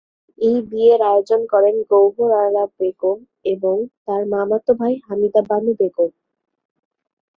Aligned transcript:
এই 0.39 0.57
বিয়ের 0.69 1.01
আয়োজন 1.03 1.41
করেন 1.45 1.75
গওহর 1.89 2.31
আরা 2.43 2.63
বেগম 2.77 3.17
এবং 3.45 3.75
তার 4.05 4.21
মামাতো 4.33 4.71
ভাই 4.79 4.93
হামিদা 5.07 5.41
বানু 5.49 5.71
বেগম। 5.79 6.11